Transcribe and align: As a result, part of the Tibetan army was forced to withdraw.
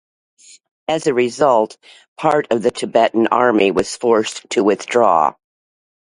As 0.87 1.05
a 1.05 1.13
result, 1.13 1.77
part 2.17 2.47
of 2.51 2.63
the 2.63 2.71
Tibetan 2.71 3.27
army 3.27 3.69
was 3.69 3.95
forced 3.95 4.49
to 4.49 4.63
withdraw. 4.63 5.35